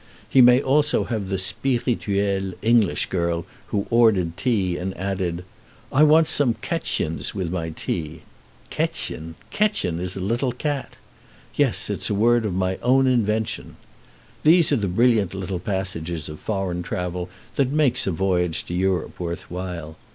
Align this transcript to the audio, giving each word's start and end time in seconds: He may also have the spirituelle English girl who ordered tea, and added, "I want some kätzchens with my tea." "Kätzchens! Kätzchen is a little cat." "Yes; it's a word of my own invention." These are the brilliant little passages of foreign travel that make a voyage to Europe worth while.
He 0.27 0.41
may 0.41 0.59
also 0.63 1.03
have 1.03 1.29
the 1.29 1.37
spirituelle 1.37 2.53
English 2.63 3.05
girl 3.05 3.45
who 3.67 3.85
ordered 3.91 4.35
tea, 4.35 4.75
and 4.75 4.97
added, 4.97 5.45
"I 5.91 6.01
want 6.01 6.25
some 6.25 6.55
kätzchens 6.55 7.35
with 7.35 7.51
my 7.51 7.69
tea." 7.69 8.23
"Kätzchens! 8.71 9.35
Kätzchen 9.51 9.99
is 9.99 10.15
a 10.15 10.19
little 10.19 10.53
cat." 10.53 10.97
"Yes; 11.53 11.87
it's 11.91 12.09
a 12.09 12.15
word 12.15 12.47
of 12.47 12.55
my 12.55 12.77
own 12.77 13.05
invention." 13.05 13.75
These 14.41 14.71
are 14.71 14.77
the 14.81 14.87
brilliant 14.87 15.35
little 15.35 15.59
passages 15.59 16.29
of 16.29 16.39
foreign 16.39 16.81
travel 16.81 17.29
that 17.55 17.69
make 17.71 18.03
a 18.07 18.11
voyage 18.11 18.63
to 18.65 18.73
Europe 18.73 19.19
worth 19.19 19.51
while. 19.51 19.97